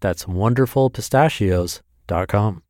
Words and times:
That's 0.00 0.24
wonderfulpistachios.com. 0.24 2.62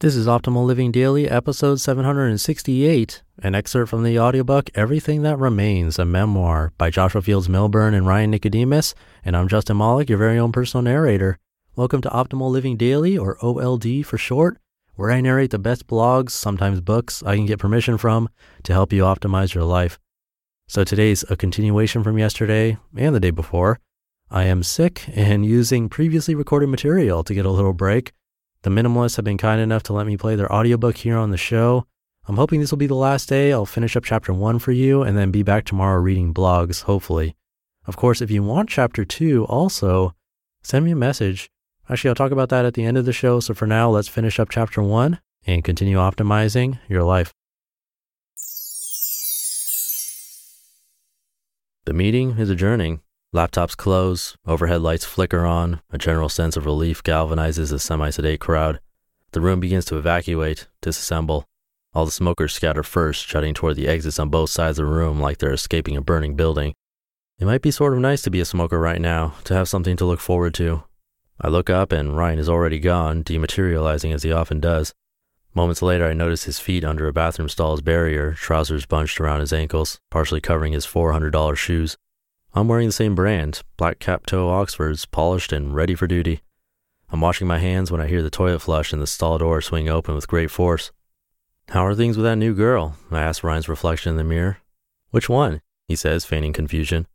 This 0.00 0.16
is 0.16 0.26
Optimal 0.26 0.66
Living 0.66 0.90
Daily, 0.90 1.28
episode 1.28 1.78
768, 1.78 3.22
an 3.42 3.54
excerpt 3.54 3.90
from 3.90 4.02
the 4.02 4.18
audiobook 4.18 4.70
Everything 4.74 5.22
That 5.22 5.38
Remains, 5.38 5.98
a 5.98 6.04
memoir 6.04 6.72
by 6.76 6.90
Joshua 6.90 7.22
Fields 7.22 7.48
Millburn 7.48 7.94
and 7.94 8.06
Ryan 8.06 8.32
Nicodemus. 8.32 8.94
And 9.24 9.36
I'm 9.36 9.46
Justin 9.46 9.76
Malik, 9.76 10.08
your 10.08 10.18
very 10.18 10.38
own 10.38 10.50
personal 10.50 10.82
narrator. 10.82 11.38
Welcome 11.76 12.00
to 12.00 12.08
Optimal 12.08 12.50
Living 12.50 12.76
Daily, 12.76 13.16
or 13.16 13.38
OLD 13.44 14.04
for 14.04 14.18
short, 14.18 14.58
where 14.96 15.12
I 15.12 15.20
narrate 15.20 15.50
the 15.50 15.60
best 15.60 15.86
blogs, 15.86 16.30
sometimes 16.30 16.80
books, 16.80 17.22
I 17.22 17.36
can 17.36 17.46
get 17.46 17.60
permission 17.60 17.96
from 17.96 18.28
to 18.64 18.72
help 18.72 18.92
you 18.92 19.02
optimize 19.02 19.54
your 19.54 19.64
life. 19.64 20.00
So 20.66 20.82
today's 20.82 21.24
a 21.30 21.36
continuation 21.36 22.02
from 22.02 22.18
yesterday 22.18 22.76
and 22.96 23.14
the 23.14 23.20
day 23.20 23.30
before. 23.30 23.78
I 24.34 24.44
am 24.44 24.62
sick 24.62 25.04
and 25.14 25.44
using 25.44 25.90
previously 25.90 26.34
recorded 26.34 26.68
material 26.70 27.22
to 27.22 27.34
get 27.34 27.44
a 27.44 27.50
little 27.50 27.74
break. 27.74 28.12
The 28.62 28.70
minimalists 28.70 29.16
have 29.16 29.26
been 29.26 29.36
kind 29.36 29.60
enough 29.60 29.82
to 29.84 29.92
let 29.92 30.06
me 30.06 30.16
play 30.16 30.36
their 30.36 30.50
audiobook 30.50 30.96
here 30.96 31.18
on 31.18 31.28
the 31.28 31.36
show. 31.36 31.84
I'm 32.26 32.36
hoping 32.36 32.58
this 32.58 32.70
will 32.70 32.78
be 32.78 32.86
the 32.86 32.94
last 32.94 33.28
day. 33.28 33.52
I'll 33.52 33.66
finish 33.66 33.94
up 33.94 34.04
chapter 34.04 34.32
one 34.32 34.58
for 34.58 34.72
you 34.72 35.02
and 35.02 35.18
then 35.18 35.32
be 35.32 35.42
back 35.42 35.66
tomorrow 35.66 36.00
reading 36.00 36.32
blogs, 36.32 36.84
hopefully. 36.84 37.36
Of 37.86 37.98
course, 37.98 38.22
if 38.22 38.30
you 38.30 38.42
want 38.42 38.70
chapter 38.70 39.04
two 39.04 39.44
also, 39.50 40.14
send 40.62 40.86
me 40.86 40.92
a 40.92 40.96
message. 40.96 41.50
Actually, 41.90 42.08
I'll 42.08 42.14
talk 42.14 42.32
about 42.32 42.48
that 42.48 42.64
at 42.64 42.72
the 42.72 42.86
end 42.86 42.96
of 42.96 43.04
the 43.04 43.12
show. 43.12 43.38
So 43.38 43.52
for 43.52 43.66
now, 43.66 43.90
let's 43.90 44.08
finish 44.08 44.40
up 44.40 44.48
chapter 44.48 44.82
one 44.82 45.20
and 45.46 45.62
continue 45.62 45.98
optimizing 45.98 46.78
your 46.88 47.02
life. 47.02 47.34
The 51.84 51.92
meeting 51.92 52.38
is 52.38 52.48
adjourning. 52.48 53.02
Laptops 53.34 53.74
close, 53.74 54.36
overhead 54.46 54.82
lights 54.82 55.06
flicker 55.06 55.46
on, 55.46 55.80
a 55.90 55.96
general 55.96 56.28
sense 56.28 56.54
of 56.54 56.66
relief 56.66 57.02
galvanizes 57.02 57.70
the 57.70 57.78
semi 57.78 58.10
sedate 58.10 58.40
crowd. 58.40 58.78
The 59.30 59.40
room 59.40 59.58
begins 59.58 59.86
to 59.86 59.96
evacuate, 59.96 60.68
disassemble. 60.82 61.44
All 61.94 62.04
the 62.04 62.10
smokers 62.10 62.52
scatter 62.52 62.82
first, 62.82 63.26
shutting 63.26 63.54
toward 63.54 63.76
the 63.76 63.88
exits 63.88 64.18
on 64.18 64.28
both 64.28 64.50
sides 64.50 64.78
of 64.78 64.84
the 64.84 64.92
room 64.92 65.18
like 65.18 65.38
they're 65.38 65.50
escaping 65.50 65.96
a 65.96 66.02
burning 66.02 66.36
building. 66.36 66.74
It 67.38 67.46
might 67.46 67.62
be 67.62 67.70
sort 67.70 67.94
of 67.94 68.00
nice 68.00 68.20
to 68.20 68.30
be 68.30 68.40
a 68.40 68.44
smoker 68.44 68.78
right 68.78 69.00
now, 69.00 69.32
to 69.44 69.54
have 69.54 69.66
something 69.66 69.96
to 69.96 70.04
look 70.04 70.20
forward 70.20 70.52
to. 70.54 70.84
I 71.40 71.48
look 71.48 71.70
up 71.70 71.90
and 71.90 72.14
Ryan 72.14 72.38
is 72.38 72.50
already 72.50 72.80
gone, 72.80 73.24
dematerializing 73.24 74.12
as 74.12 74.24
he 74.24 74.30
often 74.30 74.60
does. 74.60 74.92
Moments 75.54 75.80
later, 75.80 76.06
I 76.06 76.12
notice 76.12 76.44
his 76.44 76.60
feet 76.60 76.84
under 76.84 77.08
a 77.08 77.14
bathroom 77.14 77.48
stall's 77.48 77.80
barrier, 77.80 78.32
trousers 78.32 78.84
bunched 78.84 79.18
around 79.18 79.40
his 79.40 79.54
ankles, 79.54 80.00
partially 80.10 80.42
covering 80.42 80.74
his 80.74 80.86
$400 80.86 81.56
shoes. 81.56 81.96
I'm 82.54 82.68
wearing 82.68 82.88
the 82.88 82.92
same 82.92 83.14
brand, 83.14 83.62
black 83.78 83.98
cap 83.98 84.26
toe 84.26 84.50
Oxfords, 84.50 85.06
polished 85.06 85.52
and 85.52 85.74
ready 85.74 85.94
for 85.94 86.06
duty. 86.06 86.42
I'm 87.10 87.22
washing 87.22 87.46
my 87.46 87.58
hands 87.58 87.90
when 87.90 88.00
I 88.00 88.08
hear 88.08 88.22
the 88.22 88.28
toilet 88.28 88.60
flush 88.60 88.92
and 88.92 89.00
the 89.00 89.06
stall 89.06 89.38
door 89.38 89.62
swing 89.62 89.88
open 89.88 90.14
with 90.14 90.28
great 90.28 90.50
force. 90.50 90.92
How 91.70 91.86
are 91.86 91.94
things 91.94 92.18
with 92.18 92.24
that 92.24 92.36
new 92.36 92.54
girl? 92.54 92.96
I 93.10 93.22
ask 93.22 93.42
Ryan's 93.42 93.70
reflection 93.70 94.10
in 94.10 94.16
the 94.18 94.24
mirror. 94.24 94.58
Which 95.10 95.30
one? 95.30 95.62
He 95.88 95.96
says, 95.96 96.26
feigning 96.26 96.52
confusion. 96.52 97.06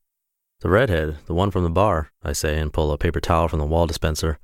The 0.61 0.69
redhead, 0.69 1.17
the 1.27 1.35
one 1.35 1.51
from 1.51 1.63
the 1.63 1.69
bar, 1.69 2.09
I 2.23 2.33
say, 2.33 2.57
and 2.57 2.73
pull 2.73 2.91
a 2.91 2.97
paper 2.97 3.19
towel 3.19 3.47
from 3.47 3.59
the 3.59 3.65
wall 3.65 3.85
dispenser. 3.85 4.39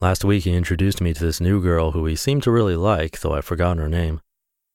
Last 0.00 0.24
week, 0.24 0.42
he 0.42 0.54
introduced 0.54 1.00
me 1.00 1.14
to 1.14 1.24
this 1.24 1.40
new 1.40 1.62
girl 1.62 1.92
who 1.92 2.04
he 2.06 2.16
seemed 2.16 2.42
to 2.42 2.50
really 2.50 2.74
like, 2.74 3.20
though 3.20 3.34
I've 3.34 3.44
forgotten 3.44 3.78
her 3.78 3.88
name. 3.88 4.20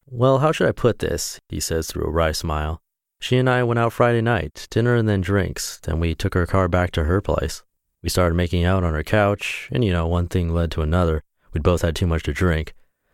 Well, 0.05 0.37
how 0.37 0.53
should 0.53 0.69
I 0.69 0.71
put 0.71 0.99
this? 0.99 1.41
He 1.49 1.59
says 1.59 1.87
through 1.87 2.05
a 2.05 2.09
wry 2.09 2.31
smile. 2.31 2.81
She 3.19 3.37
and 3.37 3.49
I 3.49 3.63
went 3.63 3.79
out 3.79 3.93
Friday 3.93 4.21
night, 4.21 4.67
dinner 4.69 4.95
and 4.95 5.09
then 5.09 5.21
drinks. 5.21 5.79
Then 5.79 5.99
we 5.99 6.15
took 6.15 6.33
her 6.33 6.45
car 6.45 6.67
back 6.67 6.91
to 6.91 7.05
her 7.05 7.19
place. 7.21 7.63
We 8.03 8.09
started 8.09 8.35
making 8.35 8.63
out 8.63 8.83
on 8.83 8.93
her 8.93 9.03
couch, 9.03 9.67
and 9.71 9.83
you 9.83 9.91
know, 9.91 10.07
one 10.07 10.27
thing 10.27 10.53
led 10.53 10.71
to 10.71 10.81
another. 10.81 11.23
We'd 11.51 11.63
both 11.63 11.81
had 11.81 11.95
too 11.95 12.07
much 12.07 12.23
to 12.23 12.33
drink. 12.33 12.73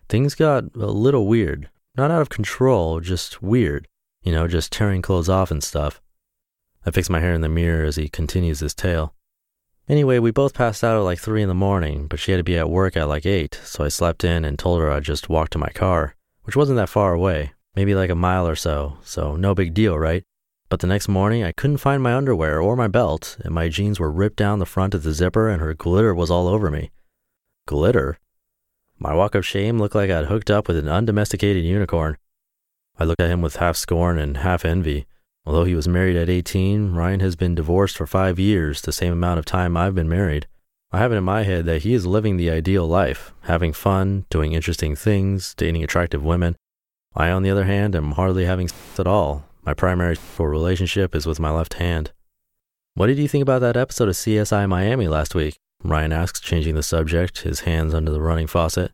Things 0.09 0.35
got 0.35 0.65
a 0.75 0.87
little 0.87 1.25
weird. 1.25 1.69
Not 1.95 2.11
out 2.11 2.21
of 2.21 2.29
control, 2.29 2.99
just 2.99 3.41
weird. 3.41 3.87
You 4.21 4.31
know, 4.31 4.47
just 4.47 4.71
tearing 4.71 5.01
clothes 5.01 5.29
off 5.29 5.51
and 5.51 5.63
stuff. 5.63 6.01
I 6.85 6.91
fix 6.91 7.09
my 7.09 7.21
hair 7.21 7.33
in 7.33 7.41
the 7.41 7.49
mirror 7.49 7.85
as 7.85 7.95
he 7.95 8.09
continues 8.09 8.59
his 8.59 8.73
tale. 8.73 9.15
Anyway, 9.87 10.19
we 10.19 10.31
both 10.31 10.53
passed 10.53 10.83
out 10.83 10.97
at 10.97 11.03
like 11.03 11.19
3 11.19 11.41
in 11.41 11.49
the 11.49 11.53
morning, 11.53 12.07
but 12.07 12.19
she 12.19 12.31
had 12.31 12.37
to 12.37 12.43
be 12.43 12.57
at 12.57 12.69
work 12.69 12.95
at 12.95 13.07
like 13.07 13.25
8, 13.25 13.59
so 13.63 13.83
I 13.83 13.89
slept 13.89 14.23
in 14.23 14.45
and 14.45 14.59
told 14.59 14.79
her 14.79 14.91
I'd 14.91 15.03
just 15.03 15.29
walk 15.29 15.49
to 15.51 15.57
my 15.57 15.69
car, 15.69 16.15
which 16.43 16.55
wasn't 16.55 16.77
that 16.77 16.89
far 16.89 17.13
away, 17.13 17.53
maybe 17.75 17.95
like 17.95 18.09
a 18.09 18.15
mile 18.15 18.47
or 18.47 18.55
so, 18.55 18.97
so 19.03 19.35
no 19.35 19.55
big 19.55 19.73
deal, 19.73 19.97
right? 19.97 20.23
But 20.69 20.79
the 20.79 20.87
next 20.87 21.07
morning, 21.07 21.43
I 21.43 21.51
couldn't 21.51 21.77
find 21.77 22.01
my 22.01 22.15
underwear 22.15 22.59
or 22.59 22.75
my 22.75 22.87
belt, 22.87 23.37
and 23.43 23.53
my 23.53 23.69
jeans 23.69 23.99
were 23.99 24.11
ripped 24.11 24.37
down 24.37 24.59
the 24.59 24.65
front 24.65 24.93
of 24.93 25.03
the 25.03 25.13
zipper 25.13 25.47
and 25.49 25.61
her 25.61 25.73
glitter 25.73 26.15
was 26.15 26.31
all 26.31 26.47
over 26.47 26.71
me. 26.71 26.91
Glitter? 27.67 28.17
My 28.97 29.13
walk 29.13 29.35
of 29.35 29.45
shame 29.45 29.77
looked 29.77 29.95
like 29.95 30.09
I'd 30.09 30.25
hooked 30.25 30.49
up 30.49 30.67
with 30.67 30.77
an 30.77 30.87
undomesticated 30.87 31.63
unicorn. 31.63 32.17
I 32.97 33.03
looked 33.03 33.21
at 33.21 33.29
him 33.29 33.41
with 33.41 33.57
half 33.57 33.75
scorn 33.75 34.17
and 34.17 34.37
half 34.37 34.65
envy. 34.65 35.05
Although 35.45 35.65
he 35.65 35.75
was 35.75 35.87
married 35.87 36.15
at 36.15 36.29
18, 36.29 36.93
Ryan 36.93 37.19
has 37.19 37.35
been 37.35 37.53
divorced 37.53 37.97
for 37.97 38.07
five 38.07 38.39
years, 38.39 38.81
the 38.81 38.91
same 38.91 39.11
amount 39.11 39.39
of 39.39 39.45
time 39.45 39.75
I've 39.75 39.95
been 39.95 40.09
married. 40.09 40.47
I 40.91 40.99
have 40.99 41.11
it 41.11 41.17
in 41.17 41.23
my 41.23 41.43
head 41.43 41.65
that 41.65 41.81
he 41.81 41.93
is 41.93 42.05
living 42.05 42.37
the 42.37 42.49
ideal 42.49 42.87
life, 42.87 43.33
having 43.41 43.73
fun, 43.73 44.25
doing 44.29 44.53
interesting 44.53 44.95
things, 44.95 45.53
dating 45.55 45.83
attractive 45.83 46.23
women. 46.23 46.55
I, 47.15 47.29
on 47.29 47.43
the 47.43 47.49
other 47.51 47.65
hand, 47.65 47.95
am 47.95 48.13
hardly 48.13 48.45
having 48.45 48.67
sex 48.67 48.99
at 48.99 49.07
all. 49.07 49.45
My 49.65 49.73
primary 49.73 50.15
for 50.15 50.49
relationship 50.49 51.15
is 51.15 51.25
with 51.25 51.39
my 51.39 51.51
left 51.51 51.75
hand. 51.75 52.11
What 52.95 53.07
did 53.07 53.17
you 53.17 53.27
think 53.27 53.41
about 53.41 53.59
that 53.61 53.77
episode 53.77 54.09
of 54.09 54.15
CSI 54.15 54.67
Miami 54.67 55.07
last 55.07 55.33
week? 55.33 55.57
Ryan 55.83 56.13
asks, 56.13 56.39
changing 56.39 56.75
the 56.75 56.83
subject, 56.83 57.39
his 57.39 57.61
hands 57.61 57.93
under 57.93 58.11
the 58.11 58.21
running 58.21 58.47
faucet. 58.47 58.91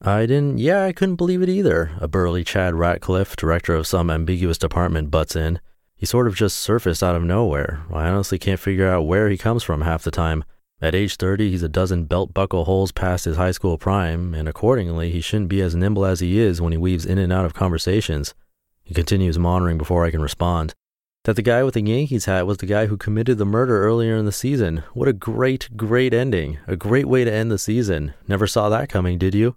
I 0.00 0.26
didn't, 0.26 0.58
yeah, 0.58 0.84
I 0.84 0.92
couldn't 0.92 1.16
believe 1.16 1.42
it 1.42 1.48
either. 1.48 1.92
A 2.00 2.08
burly 2.08 2.42
Chad 2.42 2.74
Ratcliffe, 2.74 3.36
director 3.36 3.74
of 3.74 3.86
some 3.86 4.10
ambiguous 4.10 4.58
department, 4.58 5.10
butts 5.10 5.36
in. 5.36 5.60
He 5.94 6.06
sort 6.06 6.26
of 6.26 6.34
just 6.34 6.58
surfaced 6.58 7.02
out 7.02 7.14
of 7.14 7.22
nowhere. 7.22 7.82
I 7.92 8.08
honestly 8.08 8.38
can't 8.38 8.58
figure 8.58 8.88
out 8.88 9.06
where 9.06 9.28
he 9.28 9.38
comes 9.38 9.62
from 9.62 9.82
half 9.82 10.02
the 10.02 10.10
time. 10.10 10.42
At 10.82 10.96
age 10.96 11.14
30, 11.14 11.48
he's 11.48 11.62
a 11.62 11.68
dozen 11.68 12.06
belt 12.06 12.34
buckle 12.34 12.64
holes 12.64 12.90
past 12.90 13.24
his 13.24 13.36
high 13.36 13.52
school 13.52 13.78
prime, 13.78 14.34
and 14.34 14.48
accordingly, 14.48 15.12
he 15.12 15.20
shouldn't 15.20 15.48
be 15.48 15.62
as 15.62 15.76
nimble 15.76 16.04
as 16.04 16.18
he 16.18 16.40
is 16.40 16.60
when 16.60 16.72
he 16.72 16.78
weaves 16.78 17.06
in 17.06 17.18
and 17.18 17.32
out 17.32 17.44
of 17.44 17.54
conversations. 17.54 18.34
He 18.82 18.92
continues 18.92 19.38
monitoring 19.38 19.78
before 19.78 20.04
I 20.04 20.10
can 20.10 20.20
respond. 20.20 20.74
That 21.22 21.36
the 21.36 21.42
guy 21.42 21.62
with 21.62 21.74
the 21.74 21.82
Yankees 21.82 22.24
hat 22.24 22.48
was 22.48 22.58
the 22.58 22.66
guy 22.66 22.86
who 22.86 22.96
committed 22.96 23.38
the 23.38 23.44
murder 23.44 23.84
earlier 23.84 24.16
in 24.16 24.24
the 24.24 24.32
season. 24.32 24.82
What 24.92 25.06
a 25.06 25.12
great, 25.12 25.76
great 25.76 26.12
ending. 26.12 26.58
A 26.66 26.74
great 26.74 27.06
way 27.06 27.22
to 27.22 27.32
end 27.32 27.52
the 27.52 27.58
season. 27.58 28.14
Never 28.26 28.48
saw 28.48 28.68
that 28.68 28.88
coming, 28.88 29.18
did 29.18 29.36
you? 29.36 29.54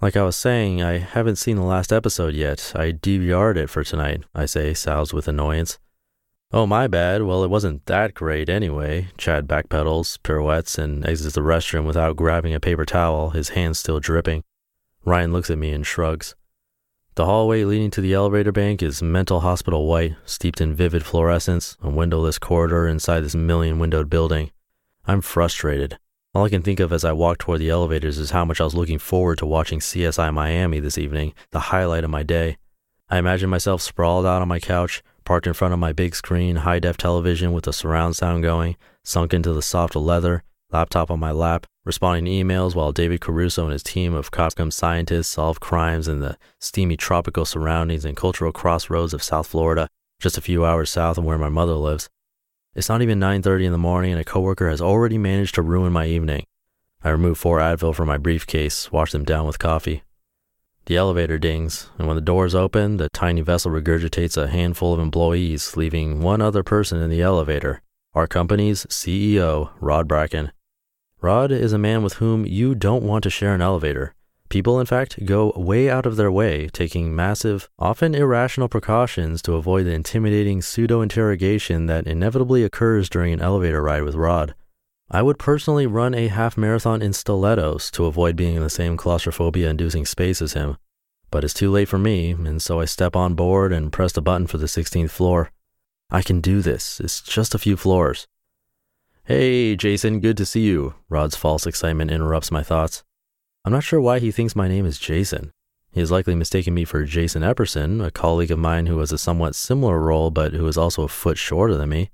Like 0.00 0.16
I 0.16 0.22
was 0.22 0.36
saying, 0.36 0.80
I 0.80 0.98
haven't 0.98 1.34
seen 1.34 1.56
the 1.56 1.62
last 1.62 1.92
episode 1.92 2.34
yet. 2.34 2.72
I 2.76 2.92
DVR'd 2.92 3.56
it 3.56 3.70
for 3.70 3.82
tonight, 3.82 4.22
I 4.36 4.46
say, 4.46 4.72
soused 4.72 5.12
with 5.12 5.26
annoyance. 5.26 5.80
Oh, 6.50 6.66
my 6.66 6.86
bad. 6.86 7.24
Well, 7.24 7.44
it 7.44 7.50
wasn't 7.50 7.84
that 7.86 8.14
great 8.14 8.48
anyway. 8.48 9.08
Chad 9.18 9.46
backpedals, 9.46 10.18
pirouettes, 10.22 10.78
and 10.78 11.04
exits 11.06 11.34
the 11.34 11.42
restroom 11.42 11.84
without 11.84 12.16
grabbing 12.16 12.54
a 12.54 12.60
paper 12.60 12.86
towel, 12.86 13.30
his 13.30 13.50
hands 13.50 13.78
still 13.78 14.00
dripping. 14.00 14.44
Ryan 15.04 15.30
looks 15.30 15.50
at 15.50 15.58
me 15.58 15.72
and 15.72 15.86
shrugs. 15.86 16.34
The 17.16 17.26
hallway 17.26 17.64
leading 17.64 17.90
to 17.90 18.00
the 18.00 18.14
elevator 18.14 18.52
bank 18.52 18.82
is 18.82 19.02
mental 19.02 19.40
hospital 19.40 19.86
white, 19.86 20.14
steeped 20.24 20.62
in 20.62 20.74
vivid 20.74 21.04
fluorescence, 21.04 21.76
a 21.82 21.90
windowless 21.90 22.38
corridor 22.38 22.88
inside 22.88 23.20
this 23.20 23.34
million 23.34 23.78
windowed 23.78 24.08
building. 24.08 24.50
I'm 25.04 25.20
frustrated. 25.20 25.98
All 26.32 26.44
I 26.44 26.48
can 26.48 26.62
think 26.62 26.80
of 26.80 26.94
as 26.94 27.04
I 27.04 27.12
walk 27.12 27.38
toward 27.38 27.60
the 27.60 27.68
elevators 27.68 28.16
is 28.16 28.30
how 28.30 28.46
much 28.46 28.60
I 28.60 28.64
was 28.64 28.74
looking 28.74 28.98
forward 28.98 29.36
to 29.38 29.46
watching 29.46 29.80
CSI 29.80 30.32
Miami 30.32 30.80
this 30.80 30.96
evening, 30.96 31.34
the 31.50 31.60
highlight 31.60 32.04
of 32.04 32.10
my 32.10 32.22
day. 32.22 32.56
I 33.10 33.18
imagine 33.18 33.50
myself 33.50 33.82
sprawled 33.82 34.24
out 34.24 34.40
on 34.40 34.48
my 34.48 34.60
couch, 34.60 35.02
parked 35.28 35.46
in 35.46 35.52
front 35.52 35.74
of 35.74 35.78
my 35.78 35.92
big 35.92 36.14
screen, 36.14 36.56
high 36.56 36.78
def 36.78 36.96
television 36.96 37.52
with 37.52 37.64
the 37.64 37.72
surround 37.72 38.16
sound 38.16 38.42
going, 38.42 38.74
sunk 39.04 39.34
into 39.34 39.52
the 39.52 39.60
soft 39.60 39.94
leather, 39.94 40.42
laptop 40.70 41.10
on 41.10 41.20
my 41.20 41.30
lap, 41.30 41.66
responding 41.84 42.24
to 42.24 42.30
emails 42.30 42.74
while 42.74 42.92
David 42.92 43.20
Caruso 43.20 43.64
and 43.64 43.72
his 43.74 43.82
team 43.82 44.14
of 44.14 44.30
Copcom 44.30 44.72
scientists 44.72 45.28
solve 45.28 45.60
crimes 45.60 46.08
in 46.08 46.20
the 46.20 46.38
steamy 46.60 46.96
tropical 46.96 47.44
surroundings 47.44 48.06
and 48.06 48.16
cultural 48.16 48.52
crossroads 48.52 49.12
of 49.12 49.22
South 49.22 49.46
Florida, 49.46 49.86
just 50.18 50.38
a 50.38 50.40
few 50.40 50.64
hours 50.64 50.88
south 50.88 51.18
of 51.18 51.24
where 51.24 51.36
my 51.36 51.50
mother 51.50 51.74
lives. 51.74 52.08
It's 52.74 52.88
not 52.88 53.02
even 53.02 53.20
9:30 53.20 53.66
in 53.66 53.72
the 53.72 53.76
morning 53.76 54.12
and 54.12 54.20
a 54.22 54.24
coworker 54.24 54.70
has 54.70 54.80
already 54.80 55.18
managed 55.18 55.56
to 55.56 55.62
ruin 55.62 55.92
my 55.92 56.06
evening. 56.06 56.46
I 57.04 57.10
remove 57.10 57.36
four 57.36 57.58
Advil 57.58 57.94
from 57.94 58.08
my 58.08 58.16
briefcase, 58.16 58.90
wash 58.90 59.12
them 59.12 59.24
down 59.24 59.46
with 59.46 59.58
coffee. 59.58 60.04
The 60.88 60.96
elevator 60.96 61.36
dings, 61.36 61.90
and 61.98 62.08
when 62.08 62.14
the 62.14 62.22
doors 62.22 62.54
open, 62.54 62.96
the 62.96 63.10
tiny 63.10 63.42
vessel 63.42 63.70
regurgitates 63.70 64.38
a 64.38 64.48
handful 64.48 64.94
of 64.94 65.00
employees, 65.00 65.76
leaving 65.76 66.22
one 66.22 66.40
other 66.40 66.62
person 66.62 67.02
in 67.02 67.10
the 67.10 67.20
elevator 67.20 67.82
our 68.14 68.26
company's 68.26 68.86
CEO, 68.86 69.68
Rod 69.80 70.08
Bracken. 70.08 70.50
Rod 71.20 71.52
is 71.52 71.74
a 71.74 71.78
man 71.78 72.02
with 72.02 72.14
whom 72.14 72.46
you 72.46 72.74
don't 72.74 73.02
want 73.02 73.22
to 73.24 73.30
share 73.30 73.54
an 73.54 73.60
elevator. 73.60 74.14
People, 74.48 74.80
in 74.80 74.86
fact, 74.86 75.26
go 75.26 75.52
way 75.56 75.90
out 75.90 76.06
of 76.06 76.16
their 76.16 76.32
way, 76.32 76.68
taking 76.72 77.14
massive, 77.14 77.68
often 77.78 78.14
irrational 78.14 78.66
precautions 78.66 79.42
to 79.42 79.56
avoid 79.56 79.84
the 79.84 79.92
intimidating 79.92 80.62
pseudo 80.62 81.02
interrogation 81.02 81.84
that 81.84 82.06
inevitably 82.06 82.64
occurs 82.64 83.10
during 83.10 83.34
an 83.34 83.42
elevator 83.42 83.82
ride 83.82 84.04
with 84.04 84.14
Rod. 84.14 84.54
I 85.10 85.22
would 85.22 85.38
personally 85.38 85.86
run 85.86 86.14
a 86.14 86.28
half 86.28 86.58
marathon 86.58 87.00
in 87.00 87.14
stilettos 87.14 87.90
to 87.92 88.04
avoid 88.04 88.36
being 88.36 88.56
in 88.56 88.62
the 88.62 88.68
same 88.68 88.98
claustrophobia 88.98 89.70
inducing 89.70 90.04
space 90.04 90.42
as 90.42 90.52
him. 90.52 90.76
But 91.30 91.44
it's 91.44 91.54
too 91.54 91.70
late 91.70 91.88
for 91.88 91.98
me, 91.98 92.32
and 92.32 92.60
so 92.60 92.80
I 92.80 92.84
step 92.84 93.16
on 93.16 93.34
board 93.34 93.72
and 93.72 93.90
press 93.90 94.12
the 94.12 94.20
button 94.20 94.46
for 94.46 94.58
the 94.58 94.66
16th 94.66 95.10
floor. 95.10 95.50
I 96.10 96.20
can 96.20 96.42
do 96.42 96.60
this. 96.60 97.00
It's 97.00 97.22
just 97.22 97.54
a 97.54 97.58
few 97.58 97.76
floors. 97.76 98.26
Hey, 99.24 99.76
Jason, 99.76 100.20
good 100.20 100.36
to 100.36 100.46
see 100.46 100.60
you. 100.60 100.94
Rod's 101.08 101.36
false 101.36 101.66
excitement 101.66 102.10
interrupts 102.10 102.50
my 102.50 102.62
thoughts. 102.62 103.02
I'm 103.64 103.72
not 103.72 103.84
sure 103.84 104.00
why 104.00 104.18
he 104.18 104.30
thinks 104.30 104.56
my 104.56 104.68
name 104.68 104.84
is 104.84 104.98
Jason. 104.98 105.52
He 105.90 106.00
has 106.00 106.10
likely 106.10 106.34
mistaken 106.34 106.74
me 106.74 106.84
for 106.84 107.04
Jason 107.04 107.42
Epperson, 107.42 108.04
a 108.04 108.10
colleague 108.10 108.50
of 108.50 108.58
mine 108.58 108.86
who 108.86 108.98
has 108.98 109.12
a 109.12 109.18
somewhat 109.18 109.54
similar 109.54 109.98
role 109.98 110.30
but 110.30 110.52
who 110.52 110.66
is 110.66 110.76
also 110.76 111.02
a 111.02 111.08
foot 111.08 111.38
shorter 111.38 111.76
than 111.76 111.88
me. 111.88 112.10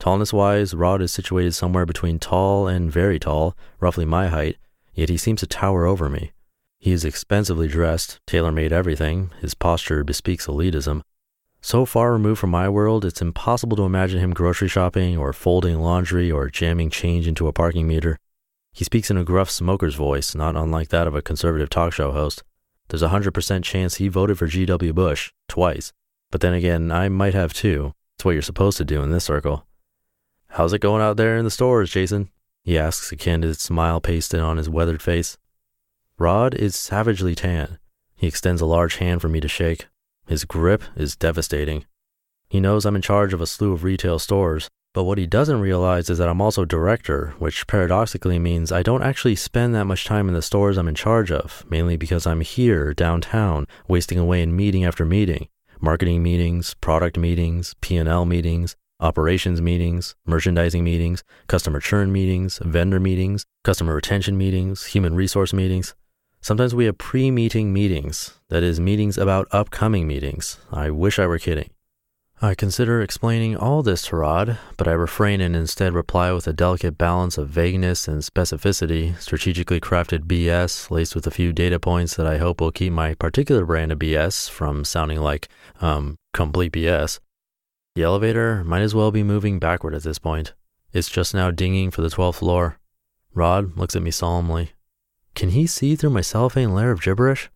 Tallness 0.00 0.32
wise, 0.32 0.72
Rod 0.72 1.02
is 1.02 1.12
situated 1.12 1.52
somewhere 1.52 1.84
between 1.84 2.18
tall 2.18 2.66
and 2.66 2.90
very 2.90 3.18
tall, 3.18 3.54
roughly 3.80 4.06
my 4.06 4.28
height, 4.28 4.56
yet 4.94 5.10
he 5.10 5.18
seems 5.18 5.40
to 5.40 5.46
tower 5.46 5.84
over 5.84 6.08
me. 6.08 6.32
He 6.78 6.90
is 6.90 7.04
expensively 7.04 7.68
dressed, 7.68 8.18
tailor 8.26 8.50
made 8.50 8.72
everything, 8.72 9.30
his 9.42 9.52
posture 9.52 10.02
bespeaks 10.02 10.46
elitism. 10.46 11.02
So 11.60 11.84
far 11.84 12.14
removed 12.14 12.40
from 12.40 12.48
my 12.48 12.66
world, 12.66 13.04
it's 13.04 13.20
impossible 13.20 13.76
to 13.76 13.82
imagine 13.82 14.20
him 14.20 14.32
grocery 14.32 14.68
shopping 14.68 15.18
or 15.18 15.34
folding 15.34 15.78
laundry 15.80 16.32
or 16.32 16.48
jamming 16.48 16.88
change 16.88 17.28
into 17.28 17.46
a 17.46 17.52
parking 17.52 17.86
meter. 17.86 18.16
He 18.72 18.84
speaks 18.84 19.10
in 19.10 19.18
a 19.18 19.24
gruff 19.24 19.50
smoker's 19.50 19.96
voice, 19.96 20.34
not 20.34 20.56
unlike 20.56 20.88
that 20.88 21.08
of 21.08 21.14
a 21.14 21.20
conservative 21.20 21.68
talk 21.68 21.92
show 21.92 22.12
host. 22.12 22.42
There's 22.88 23.02
a 23.02 23.10
100% 23.10 23.62
chance 23.64 23.96
he 23.96 24.08
voted 24.08 24.38
for 24.38 24.46
G.W. 24.46 24.94
Bush, 24.94 25.30
twice. 25.46 25.92
But 26.30 26.40
then 26.40 26.54
again, 26.54 26.90
I 26.90 27.10
might 27.10 27.34
have 27.34 27.52
too. 27.52 27.92
It's 28.16 28.24
what 28.24 28.30
you're 28.30 28.40
supposed 28.40 28.78
to 28.78 28.84
do 28.86 29.02
in 29.02 29.10
this 29.10 29.24
circle. 29.24 29.66
How's 30.54 30.72
it 30.72 30.80
going 30.80 31.00
out 31.00 31.16
there 31.16 31.36
in 31.38 31.44
the 31.44 31.50
stores, 31.50 31.92
Jason? 31.92 32.28
He 32.64 32.76
asks, 32.76 33.12
a 33.12 33.16
candid 33.16 33.60
smile 33.60 34.00
pasted 34.00 34.40
on 34.40 34.56
his 34.56 34.68
weathered 34.68 35.00
face. 35.00 35.38
Rod 36.18 36.54
is 36.54 36.74
savagely 36.74 37.36
tan. 37.36 37.78
He 38.16 38.26
extends 38.26 38.60
a 38.60 38.66
large 38.66 38.96
hand 38.96 39.20
for 39.22 39.28
me 39.28 39.40
to 39.40 39.48
shake. 39.48 39.86
His 40.26 40.44
grip 40.44 40.82
is 40.96 41.14
devastating. 41.14 41.86
He 42.48 42.58
knows 42.58 42.84
I'm 42.84 42.96
in 42.96 43.02
charge 43.02 43.32
of 43.32 43.40
a 43.40 43.46
slew 43.46 43.72
of 43.72 43.84
retail 43.84 44.18
stores, 44.18 44.68
but 44.92 45.04
what 45.04 45.18
he 45.18 45.26
doesn't 45.26 45.60
realize 45.60 46.10
is 46.10 46.18
that 46.18 46.28
I'm 46.28 46.40
also 46.40 46.64
director, 46.64 47.32
which 47.38 47.68
paradoxically 47.68 48.40
means 48.40 48.72
I 48.72 48.82
don't 48.82 49.04
actually 49.04 49.36
spend 49.36 49.72
that 49.76 49.84
much 49.84 50.04
time 50.04 50.26
in 50.26 50.34
the 50.34 50.42
stores 50.42 50.76
I'm 50.76 50.88
in 50.88 50.96
charge 50.96 51.30
of, 51.30 51.64
mainly 51.70 51.96
because 51.96 52.26
I'm 52.26 52.40
here 52.40 52.92
downtown, 52.92 53.68
wasting 53.86 54.18
away 54.18 54.42
in 54.42 54.56
meeting 54.56 54.84
after 54.84 55.04
meeting, 55.04 55.48
marketing 55.80 56.24
meetings, 56.24 56.74
product 56.74 57.16
meetings, 57.16 57.76
P&L 57.80 58.24
meetings, 58.24 58.74
operations 59.00 59.60
meetings, 59.60 60.14
merchandising 60.26 60.84
meetings, 60.84 61.24
customer 61.46 61.80
churn 61.80 62.12
meetings, 62.12 62.58
vendor 62.64 63.00
meetings, 63.00 63.44
customer 63.64 63.94
retention 63.94 64.36
meetings, 64.36 64.86
human 64.86 65.14
resource 65.14 65.52
meetings. 65.52 65.94
Sometimes 66.40 66.74
we 66.74 66.86
have 66.86 66.98
pre 66.98 67.30
meeting 67.30 67.72
meetings, 67.72 68.38
that 68.48 68.62
is, 68.62 68.80
meetings 68.80 69.18
about 69.18 69.48
upcoming 69.50 70.06
meetings. 70.06 70.58
I 70.72 70.90
wish 70.90 71.18
I 71.18 71.26
were 71.26 71.38
kidding. 71.38 71.70
I 72.42 72.54
consider 72.54 73.02
explaining 73.02 73.54
all 73.54 73.82
this 73.82 74.06
to 74.06 74.16
Rod, 74.16 74.58
but 74.78 74.88
I 74.88 74.92
refrain 74.92 75.42
and 75.42 75.54
instead 75.54 75.92
reply 75.92 76.32
with 76.32 76.46
a 76.46 76.54
delicate 76.54 76.96
balance 76.96 77.36
of 77.36 77.50
vagueness 77.50 78.08
and 78.08 78.22
specificity, 78.22 79.14
strategically 79.20 79.78
crafted 79.78 80.20
BS 80.20 80.90
laced 80.90 81.14
with 81.14 81.26
a 81.26 81.30
few 81.30 81.52
data 81.52 81.78
points 81.78 82.16
that 82.16 82.26
I 82.26 82.38
hope 82.38 82.62
will 82.62 82.72
keep 82.72 82.94
my 82.94 83.12
particular 83.12 83.66
brand 83.66 83.92
of 83.92 83.98
BS 83.98 84.48
from 84.48 84.86
sounding 84.86 85.20
like, 85.20 85.48
um, 85.82 86.16
complete 86.32 86.72
BS. 86.72 87.20
The 87.94 88.02
elevator 88.02 88.62
might 88.64 88.82
as 88.82 88.94
well 88.94 89.10
be 89.10 89.22
moving 89.22 89.58
backward 89.58 89.94
at 89.94 90.04
this 90.04 90.18
point. 90.18 90.54
It's 90.92 91.08
just 91.08 91.34
now 91.34 91.50
dinging 91.50 91.90
for 91.90 92.02
the 92.02 92.08
12th 92.08 92.36
floor. 92.36 92.78
Rod 93.34 93.76
looks 93.76 93.96
at 93.96 94.02
me 94.02 94.10
solemnly. 94.10 94.72
Can 95.34 95.50
he 95.50 95.66
see 95.66 95.96
through 95.96 96.10
my 96.10 96.20
cellophane 96.20 96.74
layer 96.74 96.90
of 96.90 97.02
gibberish? 97.02 97.50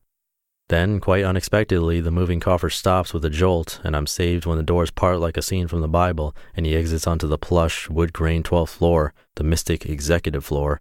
Then, 0.69 0.99
quite 0.99 1.25
unexpectedly, 1.25 2.01
the 2.01 2.11
moving 2.11 2.41
coffer 2.41 2.71
stops 2.71 3.13
with 3.13 3.25
a 3.25 3.31
jolt, 3.31 3.81
and 3.85 3.95
I'm 3.95 4.07
saved 4.07 4.47
when 4.47 4.57
the 4.57 4.63
doors 4.63 4.91
part 4.91 5.21
like 5.21 5.37
a 5.37 5.43
scene 5.43 5.69
from 5.69 5.83
the 5.83 5.89
Bible, 5.89 6.35
and 6.57 6.65
he 6.65 6.75
exits 6.75 7.07
onto 7.07 7.27
the 7.27 7.37
plush, 7.37 7.91
wood 7.91 8.13
grain 8.13 8.43
12th 8.43 8.71
floor, 8.71 9.13
the 9.35 9.45
mystic 9.45 9.85
executive 9.87 10.45
floor. 10.45 10.81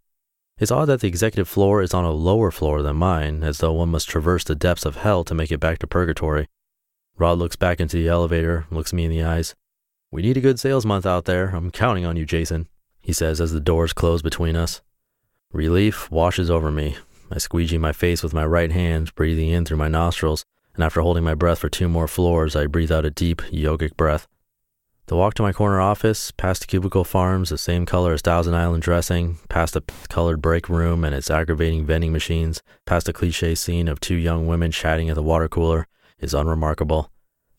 It's 0.57 0.71
odd 0.71 0.85
that 0.85 1.01
the 1.01 1.07
executive 1.07 1.49
floor 1.49 1.81
is 1.81 1.93
on 1.93 2.05
a 2.05 2.11
lower 2.11 2.49
floor 2.49 2.81
than 2.81 2.95
mine, 2.95 3.43
as 3.43 3.57
though 3.57 3.73
one 3.73 3.89
must 3.89 4.07
traverse 4.07 4.45
the 4.45 4.55
depths 4.55 4.85
of 4.85 4.97
hell 4.97 5.23
to 5.25 5.35
make 5.35 5.51
it 5.51 5.59
back 5.59 5.79
to 5.79 5.87
purgatory. 5.87 6.47
Rod 7.17 7.37
looks 7.37 7.55
back 7.55 7.79
into 7.79 7.97
the 7.97 8.07
elevator, 8.07 8.65
looks 8.71 8.91
me 8.91 9.05
in 9.05 9.11
the 9.11 9.23
eyes. 9.23 9.55
We 10.11 10.21
need 10.21 10.37
a 10.37 10.41
good 10.41 10.59
sales 10.59 10.85
month 10.85 11.05
out 11.05 11.25
there. 11.25 11.49
I'm 11.49 11.71
counting 11.71 12.05
on 12.05 12.17
you, 12.17 12.25
Jason, 12.25 12.67
he 12.99 13.13
says 13.13 13.39
as 13.39 13.51
the 13.51 13.59
doors 13.59 13.93
close 13.93 14.21
between 14.21 14.55
us. 14.55 14.81
Relief 15.51 16.09
washes 16.09 16.49
over 16.49 16.71
me. 16.71 16.97
I 17.31 17.37
squeegee 17.37 17.77
my 17.77 17.91
face 17.91 18.23
with 18.23 18.33
my 18.33 18.45
right 18.45 18.71
hand, 18.71 19.13
breathing 19.15 19.49
in 19.49 19.65
through 19.65 19.77
my 19.77 19.87
nostrils, 19.87 20.43
and 20.75 20.83
after 20.83 21.01
holding 21.01 21.23
my 21.23 21.35
breath 21.35 21.59
for 21.59 21.69
two 21.69 21.87
more 21.87 22.07
floors, 22.07 22.55
I 22.55 22.65
breathe 22.65 22.91
out 22.91 23.05
a 23.05 23.11
deep, 23.11 23.41
yogic 23.43 23.95
breath. 23.95 24.27
The 25.07 25.15
walk 25.15 25.35
to 25.35 25.43
my 25.43 25.53
corner 25.53 25.79
office, 25.79 26.31
past 26.31 26.61
the 26.61 26.67
cubicle 26.67 27.03
farms, 27.03 27.49
the 27.49 27.57
same 27.57 27.85
color 27.85 28.13
as 28.13 28.21
Thousand 28.21 28.55
Island 28.55 28.83
dressing, 28.83 29.37
past 29.49 29.73
the 29.75 29.83
colored 30.09 30.41
break 30.41 30.69
room 30.69 31.03
and 31.03 31.13
its 31.13 31.29
aggravating 31.29 31.85
vending 31.85 32.11
machines, 32.11 32.63
past 32.85 33.05
the 33.05 33.13
cliche 33.13 33.53
scene 33.53 33.87
of 33.87 33.99
two 33.99 34.15
young 34.15 34.47
women 34.47 34.71
chatting 34.71 35.09
at 35.09 35.15
the 35.15 35.21
water 35.21 35.47
cooler, 35.47 35.87
is 36.19 36.33
unremarkable. 36.33 37.11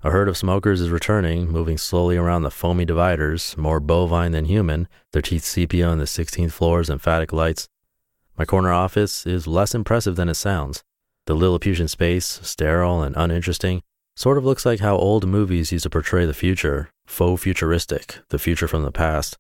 A 0.05 0.11
herd 0.11 0.29
of 0.29 0.37
smokers 0.37 0.83
is 0.83 0.91
returning, 0.91 1.51
moving 1.51 1.79
slowly 1.79 2.19
around 2.19 2.43
the 2.43 2.51
foamy 2.51 2.85
dividers, 2.85 3.57
more 3.57 3.81
bovine 3.81 4.33
than 4.33 4.45
human, 4.45 4.87
their 5.13 5.23
teeth 5.23 5.45
sepia 5.45 5.87
on 5.87 5.97
the 5.97 6.05
16th 6.05 6.53
floor's 6.53 6.91
emphatic 6.91 7.33
lights. 7.33 7.71
My 8.37 8.45
corner 8.45 8.71
office 8.71 9.27
is 9.27 9.47
less 9.47 9.75
impressive 9.75 10.17
than 10.17 10.29
it 10.29 10.35
sounds. 10.35 10.85
The 11.25 11.33
Lilliputian 11.33 11.89
space, 11.89 12.39
sterile 12.43 13.03
and 13.03 13.17
uninteresting, 13.17 13.81
sort 14.15 14.37
of 14.37 14.45
looks 14.45 14.67
like 14.67 14.81
how 14.81 14.95
old 14.95 15.27
movies 15.27 15.73
used 15.73 15.85
to 15.85 15.91
portray 15.91 16.27
the 16.27 16.35
future, 16.35 16.91
faux 17.07 17.43
futuristic, 17.43 18.19
the 18.29 18.39
future 18.39 18.69
from 18.69 18.83
the 18.83 18.93
past. 18.93 19.39